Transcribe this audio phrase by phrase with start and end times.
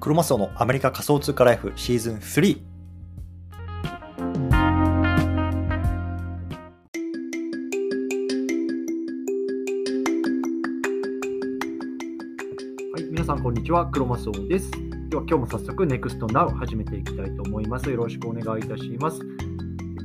[0.00, 2.60] クロマスオのアメリカ仮想通貨ライフシーズン3。
[12.92, 14.70] はい、皆さんこんにちは、クロマスオです。
[14.70, 17.90] では今日も早速 NEXT Now 始めていきたいと思います。
[17.90, 19.18] よろしくお願いいたします。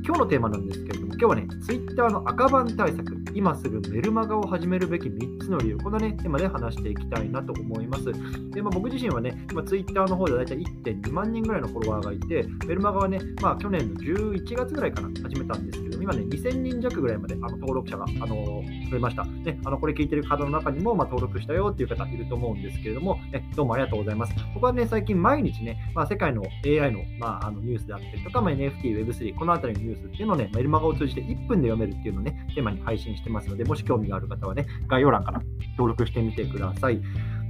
[0.04, 8.04] 今日のテーマなんですけれども、今日はね、Twitter の赤番対策、今すぐメルマガを始めるべき3つの理由、このね、テーマで話していきたいなと思います。
[8.50, 19.24] で、まあ、僕自身はね、今 Twitter の方でだいたい1.2万人ぐらいのフォロワーがいて、メルマガはね、まあ去年の11月ぐらいかな、始めたんですけど、今ね、2000人弱ぐらいまであの登録者が、あの増えました。
[19.24, 24.34] ね、あのこれ聞いてる方の中にも、まあ、登録したよっていう方いると思うんですけれども、ね、どうもありがとうございます。
[24.54, 37.00] 僕はね、最近毎日ね、まあ、世界の AI の,、まあ、あのニュースであったりとか、まあ、NFT、Web3、このあたりのニュースっていうのをね、メルマガを通じて1分で読めるっていうのをね、テーマに配信してますので、もし興味がある方はね、概要欄から登録してみてください。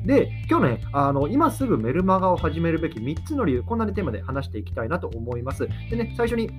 [0.04, 5.66] で、今日ね、あの今すぐメルマガを始めるべき3つの理由、こんな、に、テーマで話していきたいなと思います。
[5.90, 6.50] でね、最初に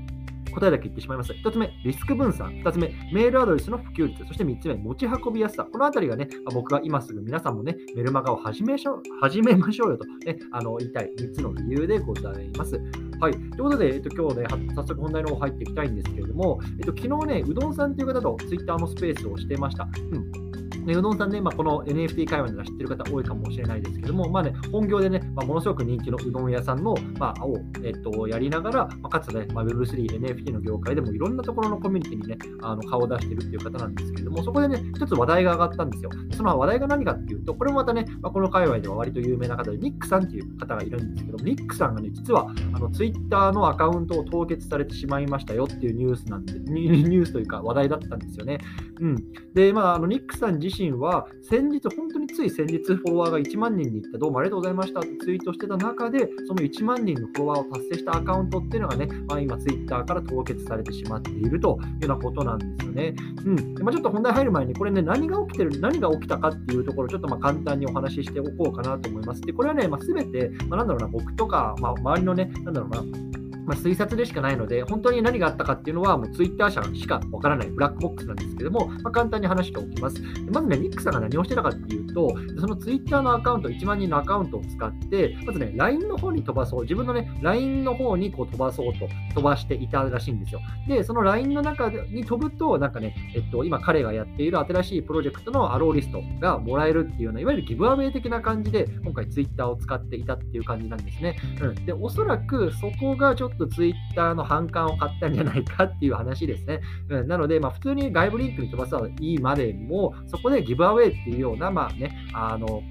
[0.56, 1.34] 答えだけ言ってしまいます。
[1.34, 2.50] 1つ目、リスク分散。
[2.64, 4.26] 2つ目、メールアドレスの普及率。
[4.26, 5.66] そして3つ目、持ち運びやすさ。
[5.66, 12.80] このあたりがね、僕が今すぐ皆さんもね、メルマガを始めしょ始めましょうよと、ね、あの言いたい3つの理由でございます。
[13.20, 13.34] はい。
[13.34, 19.88] ということで、えっと、今日ね、早速本題の方入っていきたいんですけれども、えっと、昨日ね、うどんさんという方と Twitter のスペースをしてました。
[20.12, 20.45] うん
[20.86, 36.10] ね、うどんさんね、まあ、この NFT 界隈では知ってる方多いかもしれないですけども、まあね、本業でね、まあ、ものすごく人気のうどん屋さんの、まあ、を、えっと、やりながら、まあ、かつね、まあ、Web3、NFT の業界でもいろんなところのコミュニティにね、あの顔を出してるっていう方なんですけども、そこでね、一つ話題が上がったんですよ。
[36.36, 48.60] その話題が何かっていうと、これもまたね、まあ、この界隈では割と有名な方で、ニックさんっていう方がいるんですけども、ニックさんがね、実はあの Twitter のアカウントを凍結されてしまいましたよっていうニュースなんで、ニュースというか話題だったんですよね。
[49.00, 49.16] うん。
[49.54, 63.16] で、まあ、あのニックさん自身は、先日、本当につい先日、フォロワーが1万人に行った、どうもありがとうございましたってツイートしてた中で、その1万人のフォロワーを達成したアカウントっていうのがね、まあ、今、ツイッターから凍結されてしまっているというようなことなんですよね。
[63.46, 69.42] うんでまあ、ちょっと本題入る前に、これね、何が起きてる、何が起きたかっていうところ、ちょっとまあ簡単にお話ししておこうかなと思います。
[69.42, 80.22] で、これはね、まあ、全て、まあ、なんだろうな、僕とか、まあ、周りのね、なんだろうな、まあ、推察でしかないので、本当に何があったかっていうのは、もうツイッター社しかわからないブラックボックスなんですけども、まあ、簡単に話しておきます。
[80.52, 90.62] まずね、ニックさんが何をしてたかっていうと、そのツイッターのアカウント、1万人のアカウントを使って、まずね、LINE の方に飛ばそう、自分のね、LINE の方にこう飛ばそうと飛ばしていたらしいんですよ。
[90.88, 101.38] で、その LINE の中に飛ぶと、なんかね、えっと、今彼がやっている新しいプロジェクトのアローリストがもらえるっていうような、いわゆるギブアウェイ的な感じで、今回ツイッターを使っていたっていう感じなんですね。
[101.62, 101.86] うん。
[101.86, 106.82] で、おそらくそこがちょっととツイッターの反感を買ったんじゃないかっていう話ですね。
[107.10, 112.82] うん、なので、まあ、普通に外部リンクに飛ばすのはいいまでも、そこでギブアウェイっていうような、まあね、あの、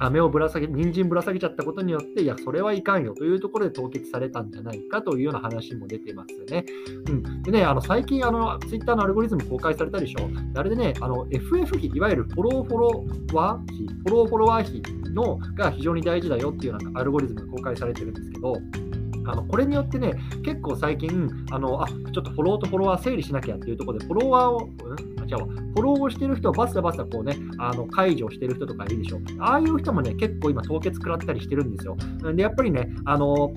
[0.00, 6.64] 飴をぶら下げ、人参ぶら下げちゃったことによって、いや、それはいかんよというところで凍結されたんじゃないかというような話も出てますよね。
[7.08, 7.42] うん。
[7.42, 10.28] でね、あの、最近、あの、ツイッターのアルゴリズム公開されたでしょ？
[10.58, 13.04] あれでね、あの、FF 費、いわゆるフォローフォロ
[13.34, 14.82] ワー費、フォローフォロワー費
[15.14, 18.54] のが非常に大事だよっていうようなアルゴリズムが公開されてるんですけど、
[19.26, 20.14] あのこれによってね、
[20.44, 29.20] 結構最近、あのあちょっとフォローとフォロワー整理しなきゃっていうところで、フォロワーを、うん、あ違う、フォローをしてる人をバッサバッサこうね、あの解除してる人とかいいでしょ。
[29.38, 31.96] ああいう人もね、結構今凍結食らったりしてるんですよ。
[32.34, 33.52] で、やっぱりね、あの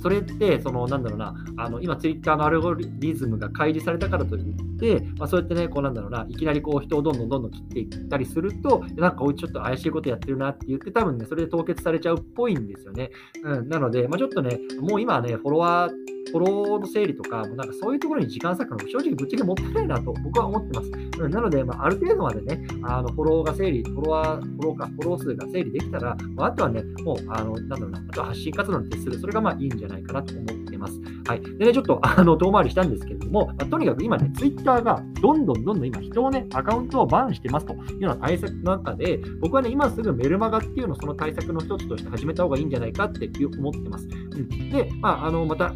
[0.00, 13.10] それって、そのなんだろうな、あの今、ツイッターのアルゴリズムが開示されたからといって、まあ、そうやってね、こうなんだろうな、いきなりこう人をどんどんどんどん切っていったりすると、なんかこいちょっと怪しいことやってるなって言って、多分ね、それで凍結されちゃうっぽいんですよね。
[13.44, 20.90] うん、なので、まあ、ちょっとね、もう今ね、フォロワー、フォローの整理とか、もうなんかそういうところに時間割くの正直ぶっちゃけもったいないなと僕は思ってます。
[21.20, 31.00] うん、なので、まあ、ある程度までね、あのフォローが整理、フォロワー、フォローか、フォロー数が整理できたら、まあ、あとはね、もう、あの、なんだろうな、あとは発信活動に徹する、それがまあいいんじゃないかなと思ってます。
[31.26, 31.40] はい。
[31.40, 44.08] でね、ちょっと、あの、遠回りしたんですけれども、まあ、とにかく今ね、ツイッターがどんどんどんどん今、人をね、アカウントをバンしてますというような対策の中で、僕はね、今すぐメルマガっていうのをその対策の一つとして始めた方がいいんじゃないかって思ってます。
[44.32, 45.72] うん、で、まあ、あの、また、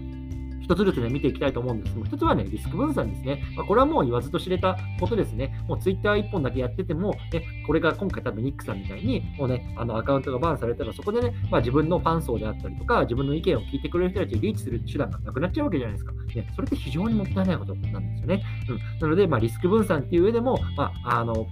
[0.64, 3.42] 一つずつね、見ていきたいと思うんですけども、一つはね、リスク分散ですね。
[3.54, 5.54] まあ、これはもう言わずと知れたことですね。
[5.68, 16.12] もうツイッター一本だけやってても、ね、これが今回多分ニックさんみたいに、もうね、あのアカウントがバンされたら、そこでね、まあ、自分のファン層であったりとか、自分の意見を聞いてくれる人たちにリーチする手段がなくなっちゃうわけじゃないですか。
[16.12, 18.42] ね、それって非常にもったいないことなんですよね。
[18.68, 21.46] うん、なので、まあ、リスク分散っていう上でも、まあ、あの、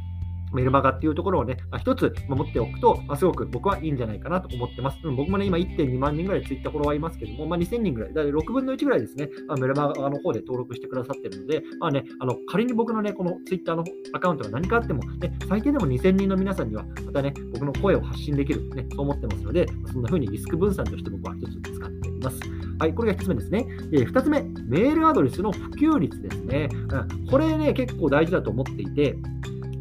[0.52, 4.98] メルマガっていうところをね、一つ持っておくと、すごく僕はいいんじゃないかなと思ってます。
[5.02, 9.28] 僕もね、今1.2万人ぐらいツイッターフォロワーいますけども、まあ、2000人ぐらい、だい6分の1ぐらいですね、
[9.58, 22.40] メルマガの方で登録してくださってるので、まあね、あの仮に僕のね、このツイッターのアカウントが何かあっても、ね、最低でも2000人の皆さんには、またね、僕の声を発信できる、ね、そう思ってますので、そんな風にリスク分散として僕は一つ使っています。
[22.78, 23.66] はい、これが1つ目ですね。
[23.92, 26.68] えー、2つ目、メールアドレスの普及率ですね。
[26.72, 29.16] うん、これね、結構大事だと思っていて、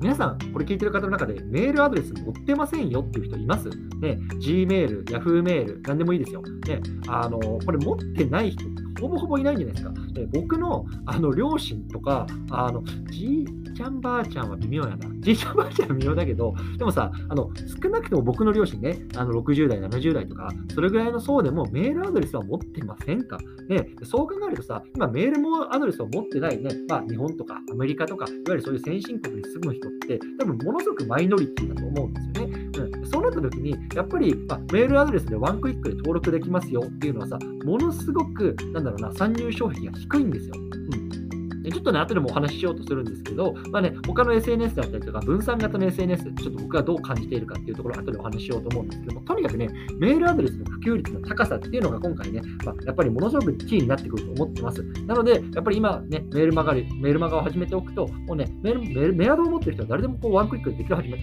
[0.02, 3.70] 皆さん、これ聞いてる方の中でメールアドレス持ってませんよっていう人います？
[3.70, 6.42] ね、Gmail、Yahoo メール、何でもいいですよ。
[6.42, 8.66] ね、あの、これ持ってない人
[9.00, 9.94] ほぼほぼいないんじゃないですか。
[10.14, 13.46] で僕のあの両親とか、あの、G
[13.82, 14.98] ちゃんばあちゃんは微妙やな。
[15.22, 17.50] じいちゃんばあちゃんは微妙だけど、でもさ、あの、
[17.82, 23.40] 少なくとも僕の両親ね、あの60代、70代とか、それぐらいの層でもメールアドレスは持ってませんか？
[23.70, 32.70] ね、そう考えるとさ、今メールもアドレスを持ってないね、まあ日本とかアメリカとか、いわゆるそういう先進国に住む人って、多分ものすごくマイノリティだと思うんですよね。
[32.78, 40.54] うん、そうなった時に、やっぱり、まあ、メールアドレスでワンクリックで登録できますよっていうのはさ、ものすごく、なんだろうな、参入障壁が低いんですよ。
[40.56, 41.31] うん
[41.70, 49.70] ちょっとね、後でもお話ししようとするんですけど、まあね、他の SNS だったりとか、分散型の SNS、ちょっと僕がどう感じているかっていうところ、後でお話ししようと思うんですけども、とにかくね、
[50.00, 54.84] メールアドレスの普及率の高さっていうのが今回ね、まあ、やっぱりものすごくキーになってくると思ってます。
[55.06, 61.18] なので、やっぱり今ね、メールマガメールマガを始めておくと、もうね、メール、メールメアドを持ってる人は誰でもこうワンクリックでできる始め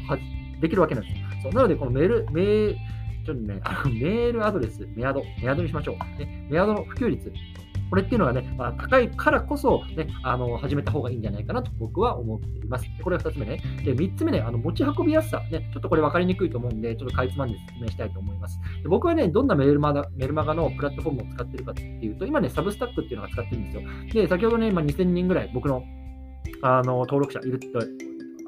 [0.61, 1.25] できるわけなんですよ。
[1.45, 2.77] そうなので、このメール、メール、
[3.25, 6.19] ちょっとね、メールアドレス、メアド、メアドにしましょう。
[6.19, 7.33] ね、メアドの普及率、
[7.91, 12.87] これっていうのがね、まあ、高いからこそ、ね、あの始めた方がいいんじゃないかなと僕は思っています。
[13.03, 13.63] これが2つ目ね。
[13.85, 18.59] で、3つ目ね、あの持ち運びやすさ、ね、ちょっとこれ分かりにくいと思うんで、ちょっとかいつまんで説明したいと思います。
[18.83, 24.23] で僕はね、どんなメルマガメルマガのプラットフォームを使ってるかっていうと、今ね、サブスタックっていうのが使ってるんですよ。
[24.23, 25.83] で、先ほどね、ま、2000人ぐらい僕の
[26.63, 27.69] あの登録者いるって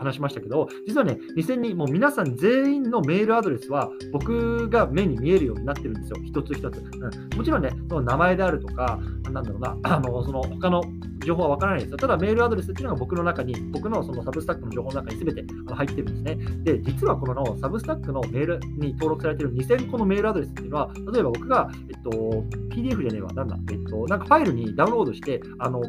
[0.00, 6.78] 話しましたけど、実はね、2000人、もう皆さん全員のメールアドレスは僕が目に見えるようになってるんですよ、一つ一つ。
[6.78, 8.98] うん、もちろんね、その名前であるとか、
[9.30, 10.82] なんだろうな、あのその他の
[11.24, 11.96] 情報はわからないですよ。
[11.98, 15.44] ただメールアドレスっていうのが僕の中に、僕のそのサブスタックの情報の中に全て
[15.74, 16.34] 入ってるんですね。
[16.64, 22.10] で、実はこのサブスタックのメールに登録されてる2000個のメールアドレスっていうのは、例えば僕が、えっと、
[22.70, 25.82] PDF じゃねえわ、なんだ、えっと、なんかファイルにダウンロードして、あの、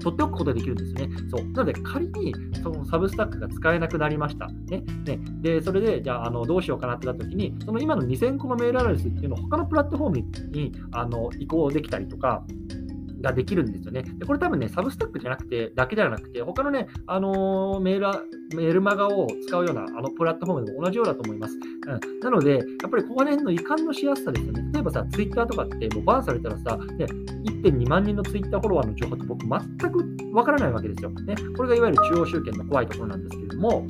[0.00, 1.16] 取っておくことができるんですよね。
[1.30, 1.44] そう。
[1.52, 4.48] なので、仮にそのサブスタックが使えなくなりました。
[4.48, 4.82] ね。
[5.04, 10.16] ねで、それで、じゃあ、あのどうしようかなってなった時に、その今の2000個のメールアドレスっていうのを他のプラットフォーム
[10.50, 12.44] にあの移行できたりとか、
[13.20, 14.02] ができるんですよね。
[14.02, 18.06] でこれ多分ね、サブスタックじゃなくて、だけじゃなくて、他のね、あのー、メール、
[18.56, 21.54] メールマガを使うようなあのプラットフォームでも同じようだと思います。
[21.54, 24.70] うん、なので、やっぱりここら辺の移管のしやすさですよね。
[24.72, 31.10] 例えばさ、ツイッターとかってもうバンされたらさ、ね、1.2万人のツイッターフォロワーの情報って僕全くわからないわけですよ。
[31.10, 33.86] ね、これがいわゆる中央集権の怖いところなんですけれども、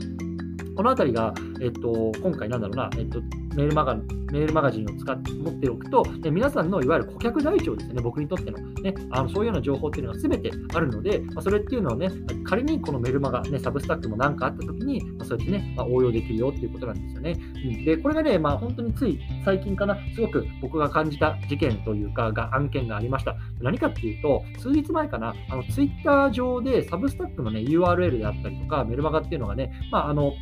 [0.76, 3.20] このあたりが、えっと、今回なんだろうな、えっと、
[3.54, 12.10] メールマガメールマガジンを使って持っておくと、で皆さんのいわゆる顧客台帳ですね、僕にとっての,、ね、あのそういうような情報っていうのは全てあるので、まあ、それっていうのはね、
[12.44, 17.36] 仮にこのメルマガ、ね、サブスタックも何かあったときに、まあ、そうやってね、まあ、応用できるよっていうことなんですよね。
[17.64, 23.36] うん、で、これがね、まあ、本当につい最近かな、すごく僕が感じた事件というか、が案件がありました。
[23.60, 30.32] 何かっていうと、数日前かな、あのツイッター上でサブスタックのね、URL であったりとか、メルマガっていうのがね、ま、あの、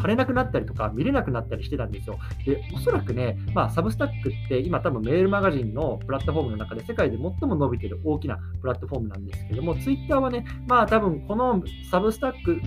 [0.00, 2.18] 貼れなくなったりとか見れなくなったりしてたんですよ。
[2.46, 12.60] で、おそらくね、まあ、サブスタックって今多分メールマガジンのプラットフォームの中で世界で最も伸びてる大きなプラットフォームなんですけども、ツイッターはね、まあ多分このサブスタック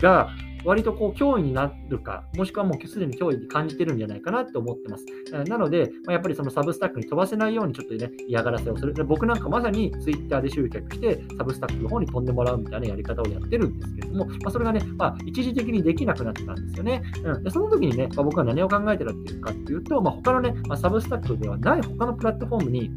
[0.00, 0.30] が
[0.64, 5.04] 割とこう脅威になるか、もしくはもうすでに脅威に感じてるんじゃないかなって思ってます。
[5.48, 8.94] なので、ま、やっぱりそのサブスタックに飛ばせないようにちょっとね、嫌がらせをする。
[8.94, 17.02] で僕なんかまさに Twitter で集客して、サブスタックの方に飛んでもらうみたいなやり方をやってるんですけれども、まあ、それがね、まあ、一時的にできなくなってたんですよね。
[17.24, 22.90] うん、でその時にね、まあ、僕は何を考えてるかっていうと、まあ、他のね、ま、サブスタックではない他のプラットフォームに、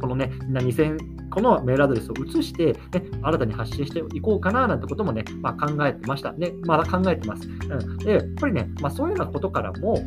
[0.00, 2.78] このね、2000このメールアドレスを移して、ね、
[3.22, 6.32] 新たに発信していこうかななんてこともね、まあ、考えてました。
[6.32, 7.48] ね、まだ考えてます。
[7.48, 9.98] うん、で、やっぱりね、まあ、そういうようなことからも、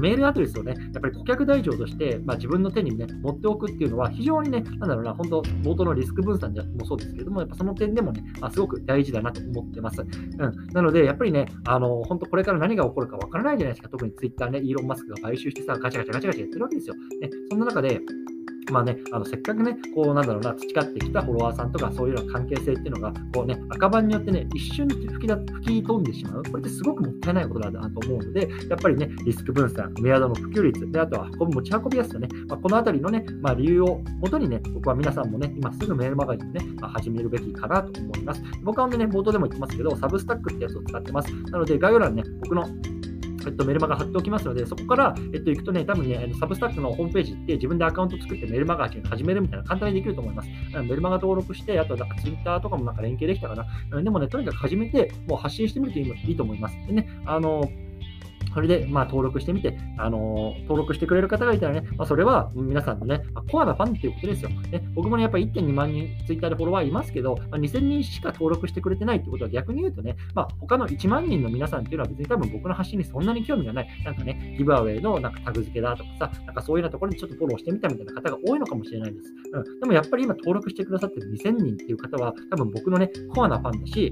[0.00, 10.02] メールアドレスをね、やっぱり顧客台帳として、まあ、自分の手にね、持っておくっていうのは、非常にね、なんだろうな、本当、冒頭のリスク分散でもそうですけれども、やっぱその点でもね、まあ、すごく大事だなと思ってます。
[10.02, 10.08] うん。
[10.72, 13.88] なので、やっぱりね、あの、本当これから何が起こるかわからないじゃないですか。
[13.88, 16.94] 特にツイッターね、イーロン・マスクが買収してさ、ガチャガチャガチャガチャやってるわけですよ。
[17.20, 18.00] ね、そんな中で、
[18.70, 26.42] まあね、あのせっかくね、こうなんだろうな、培ってきたフォロワーさんとか、そういうような関係性っていうのが、こうね、赤番によってね、一瞬に吹きだ吹き飛んでしまう。
[26.44, 38.42] これってすごくもったいないことだなと思うので、やっぱりね、リスク分散、メアドの普及率、であとは運ぶ持ち運びやすさね、まあ、このあたりのね、まあ、理由をもとにね、僕は皆さんもね、今すぐメールマガジンね、まあ、始めるべきかなと思います。
[38.62, 41.32] 僕はね、冒頭でも言ってますけど、サブスタックってやつを使ってます。
[41.50, 42.66] なので、概要欄ね、僕の
[43.46, 50.48] えっと、メルマガ貼っておきますので、そこから、えっと、行くとね、多分ね、サブスタックのホームページ行って自分でアカウント作ってメルマガ始めるみたいな簡単にできると思います。
[50.72, 54.02] メルマガ登録して、あとなんかツイッターとかもなんか連携できたかな。
[54.02, 56.76] でもね、とにかく始めて、もう発信してみるといいと思います。
[56.86, 57.70] でね、あの
[58.56, 64.48] それで、まあ、登録してみて、あのー、登録してくれる方がいたらね、まあ、それは皆さんのね、まあ、コアなファンっていうことですよ。
[64.48, 73.88] ね、僕もね、やっぱり1.2万人ツイッターでフォロワーいますけど、まあ、2000人しか登録してくれてないってことは逆に言うとね、まあ、他の1万人の皆さんっていうのは別に多分僕の発信にそんなに興味がない。
[74.06, 79.34] なんかね、ギブアウェイのなんかタグ付けだとかさ、なんかそういうようなところにちょっとフォローしてみたみたいな方が多いのかもしれないです。
[79.52, 79.80] うん。
[79.80, 84.10] でもやっぱり今登録してくださってる2000人っていう方は、多分僕のね、コアなファンだし、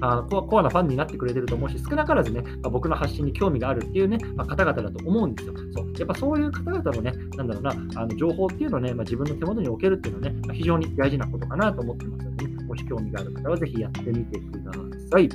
[0.00, 5.54] あのココアなファンになってくれてると思うし、少なからずね、まあ、僕の発信に興味があるっていうね、まあ、方々だと思うんですよ。
[5.74, 14.72] そうやっぱそういう方々のね、なんだろうな、あの情報っていうのをね、まあ、自分の手元に置けるっていうのはね、まあ、非常に大事なことかなと思ってますので、ね、もし興味がある方はぜひやってみてくだ
[15.10, 15.28] さい。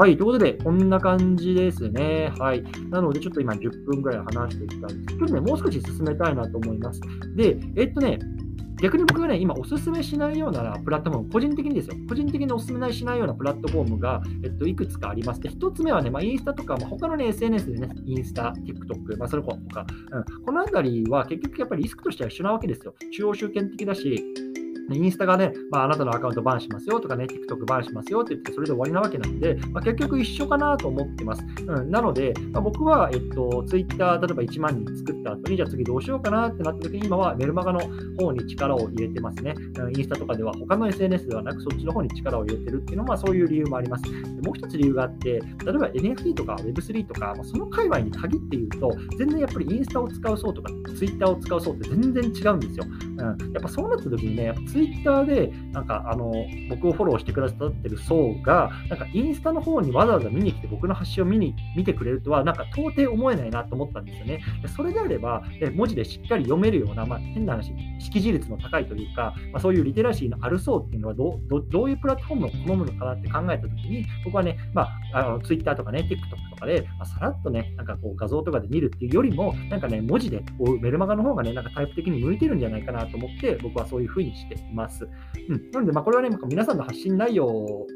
[0.00, 2.32] はい、ということで、こんな感じですね。
[2.38, 2.62] はい。
[2.88, 7.02] なので、ちょっと今10分ぐらい話してきたんですけどね、もう少し進めたいなと思います。
[7.36, 8.18] で、えっとね、
[8.80, 22.94] 逆に僕がね、今おすすめしないようなプラットフォーム、個人的にですよ、個人的におすすめしないようなプラットフォームが、えっと、いくつかありまして、1つ目はね、まあ、インスタとか、まあ、他のね、SNS でね、インスタ、TikTok、まあ、それこそ他、うん、このあたりは結局やっぱりリスクとしては一緒なわけですよ。
[23.12, 24.24] 中央集権的だし、
[24.94, 31.44] インスタがね、まあ、あなたのアカウントバンしますよとかね、TikTok バンしますよって言って、それで終わりなわけなんで、まあ、結局一緒かなと思ってます。
[31.66, 37.80] うん、なので、まあ、僕は、えっと、Twitter、例えば1万人作った後に、じゃあ次どうしようかなってなった時に、今はメルマガの
[38.18, 39.54] 方に力を入れてますね。
[39.78, 44.04] うん、インスタとかでは他の SNS ではなく、そっちの方に力を入れてるっていうのは、そういう理由もあります。
[44.04, 44.10] で
[44.42, 52.84] もう一つ理由があって、例えば NFT とか Web3 とか、まあ、その界隈に限って言うと、全然やっぱりインスタを使う層とか、Twitter を使う層って全然違うんですよ。
[52.88, 56.32] うん、やっぱそうなった時にね、やっぱ Twitter でなんかあの
[56.70, 64.40] 僕をフォローしてくださってる層が、なんかインスタの方にわざわざ見に来て僕の発信を見に見てくれるとは、なんか到底思えないなと思ったんですよね。
[64.74, 65.42] それであれば、
[65.74, 80.42] 文字でしっかり読めるような、まあ、変な話、識字率の高いというか、まあ、そういうリテラシーのある層っていうのはどどどういうプラットフォームを好むのかなって考えたときに、僕はね、まあ、あの Twitter とかね、TikTok とかで、まあ、さらっとね、なんかこう画像とかで見るっていうよりも、なんかね、文字で
[80.80, 85.08] メルマガの方がね、なんかタイプ的に向いてるんじゃないかなと思って、僕はそういうふうにしてます。
[85.48, 87.86] うん、なので、まあ、これはね、皆さんの発信内容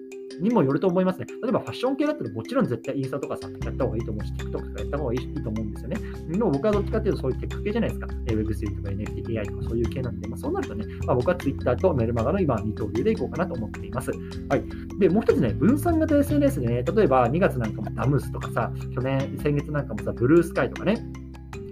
[0.40, 1.26] にもよると思いますね。
[1.42, 5.96] 例えばファッション系だったらもちろん絶対インスタとかさ、やった方がいいと思うし、TikTok とかやった方がいいと思うんですよね。
[6.30, 8.06] でも僕はどっちかっていうとそういうテック系じゃないですか。
[8.06, 14.10] Web3 とか NFT、AI とかそういう系なんで、まあ、そうなるとね、まあ、僕は Twitter とメルマガの今二刀流でいこうかなと思っています。
[14.48, 14.64] はい。
[14.98, 20.96] で、もう一つね、分散型 SNS でね、例えば2月なんかもダムスとかさ、去年、先月なんかもさ、ブルースカイとかね、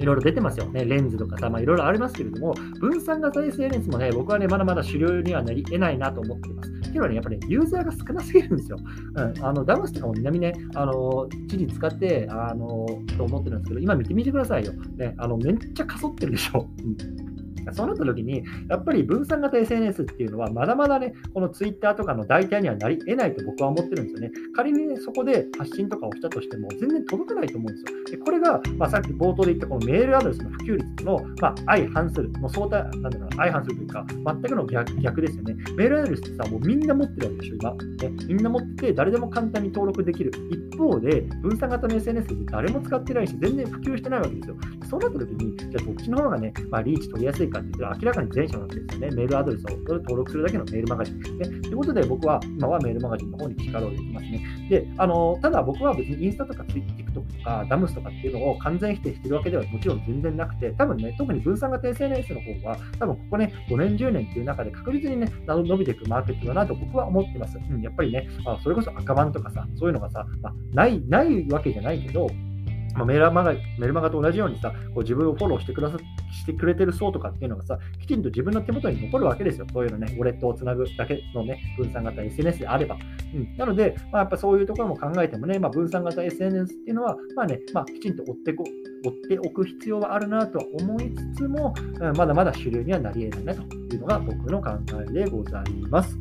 [0.03, 0.85] いろいろ出てますよね。
[0.85, 6.73] レンズとかさ、まあ、いろいろありますけれども、分散型 SNS もね、僕はね、まだまだ主流にはなり得ないなと思っています。
[6.93, 8.79] けどね、やっぱり、ね、ユーザーが少なすぎるんですよ。
[9.15, 14.73] うん、あのダムスとかも南ね、あの地に使って、あのと思ってるんですけど、今見てみてくださいよ。
[14.97, 16.69] ね、あのめっちゃかそってるでしょ。
[16.85, 17.32] うん
[17.73, 24.31] そうなった時に、やっぱり分散型 SNS っていうのは、まだまだね、この Twitter とかの代替にはなり得ないと僕は思ってるんですよね。
[24.55, 28.05] 仮にね、そこで発信とかをしたとしても、全然届かないと思うんですよ。
[28.11, 35.55] でこれが、まあ、さっき冒頭で言ったこのメールアドレスの普及率の、まあ、相反する、もう相対、なんだろう相反するというか、全くの逆逆ですよね。
[35.77, 37.75] メールアドレスってさ、もうみんな持ってるわけでしょ、今。
[37.75, 40.33] ね、みんな持ってて、誰でも簡単に登録できる。
[40.51, 44.57] 一方で、分散型の SNS で誰も使ってないし、全然普及してないわけですよ。
[44.91, 49.17] そうなった時に、じゃあどっちの方がね、まあ、リーチ取りやすいかって言ったら、明らかに前者なわけですよね。
[49.17, 51.61] メールアドレスを登録するだけのメールマガジンですね。
[51.61, 54.69] ということで、僕は今はメールマガジンの方に力を入れてますね。
[54.69, 67.59] で、あのただ僕は別にインスタとか TikTok とかダムスとかっていうのを完全否定してるわけではもちろん全然なくて、多分ね、特に分散型 SNS の方は、多分ここね、5年、10年っていう中で確実にね、伸びていくマーケットだなと僕は思ってます。
[67.59, 72.29] うん、やっぱりね、あそれこそ赤番とかさ、そういうのがさ、まあ、ない、ないわけじゃないけど、
[72.95, 75.97] まあ、メルマガメルマガと同じようにさ、こう自分をフォローしてくださ
[76.33, 79.67] してくれてる層とかっていうのがさ、きちんと自分の手元に残るわけですよ。
[79.73, 82.97] そういうのね、ウォレットをつなぐだけのね、分散型 SNS であれば。
[83.35, 88.65] うん、なので、まあ、やっぱそういうところも考えてもね、まあ、分散型 SNS っていうのは、まあね、まあ、きちんと追ってこ
[89.05, 94.71] 追っておく必要はあるなとは思いつつも、うん、まだまだ主流にはなり得ないなというのが僕の考
[95.09, 96.17] えでございます。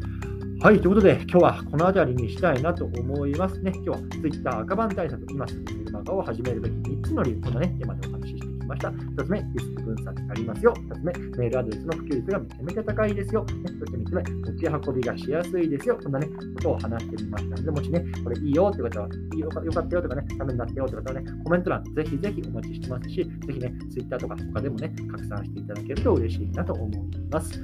[0.62, 3.72] はい、ということで、今日はこの辺りにしたいなと思いますね。
[3.74, 8.90] 今日は Twitter 赤番対策、今すぐメルマガを始めるべき3つの理由、このね、テーマでお話ししてました。
[8.90, 10.74] 1つ目、リスク分散ありますよ。
[10.74, 13.44] 2つ目、メールアドレスの普及率がめちゃめちゃ高いですよ。
[13.44, 15.98] ね、そして3つ目、持ち運びがしやすいですよ。
[16.02, 27.00] そんなね、ことを話してみましたので、もしね、これいいよって方は、いいよかよかったよとかね、ためになったよって方はね、コメント欄、ぜひぜひお待ちしてますし、ぜひね、Twitter とか他でもね、拡散していただけると嬉しいなと思い
[27.30, 27.62] ます。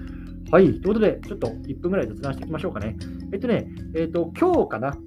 [0.51, 0.65] はい。
[0.65, 2.95] ということで、ちょっと1分ぐらい雑談していきましょうかね。
[3.33, 4.97] えっとね、えっと、今日かな。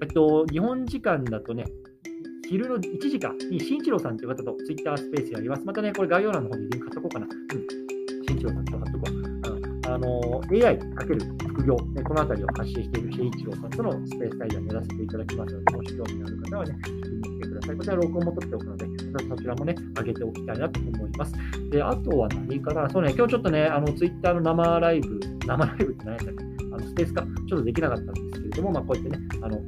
[0.00, 1.64] えっと、日本時間だとね、
[2.48, 5.64] 昼の1時かに、新一郎さんという方とツイッタースペースやります。
[5.64, 7.26] またね、これ概要欄の方にリンク貼っとこうかな。
[7.26, 7.66] うん。
[8.26, 9.16] 新一郎さんと貼っとこう。
[9.88, 17.76] あの、AI かける副業、ね、このあたりを発信している新一郎さんとのスペース対談をやらせていただきますので、もし興味のある方はね、聞きに来てください。
[17.76, 18.86] こちら録音も取っておくので、
[19.28, 21.32] そちらもね、上げておきたいなと思います。
[21.70, 26.44] で、あとは何かな、そうね、今日ちょっとね、あの、ツイッターの生ライブ、生ライブって何やったっけ？
[26.44, 29.60] あの、スペースか、ちょっとできなかったんですけれども、まあ、こうやってね、あの、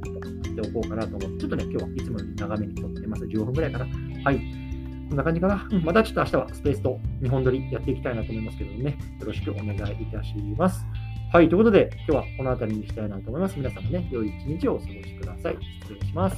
[0.51, 3.23] っておこうかなと思って、ちょっとね、今日はいつもより長めに撮ってます。
[3.25, 3.85] 15分ぐらいかな。
[4.23, 4.37] はい。
[5.09, 5.67] こんな感じかな。
[5.71, 9.75] うんまたちょっと明日はスペースと日本撮りやっていきたいなと思いますけどもね、よろしくお願いい
[10.05, 10.85] たします。
[11.31, 11.49] はい。
[11.49, 13.55] ということで、今日はこの辺りにしたいなと思います。
[13.57, 15.57] 皆さんもね、良い一日をお過ごしください。
[15.81, 16.37] 失礼します。